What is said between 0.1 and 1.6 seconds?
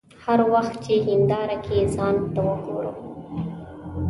هر وخت چې هنداره